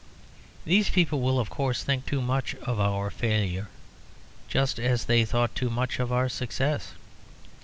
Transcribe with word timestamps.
These 0.65 0.89
people 0.89 1.21
will, 1.21 1.37
of 1.39 1.51
course, 1.51 1.83
think 1.83 2.07
too 2.07 2.23
much 2.23 2.55
of 2.63 2.79
our 2.79 3.11
failure, 3.11 3.69
just 4.47 4.79
as 4.79 5.05
they 5.05 5.25
thought 5.25 5.53
too 5.53 5.69
much 5.69 5.99
of 5.99 6.11
our 6.11 6.27
success. 6.27 6.93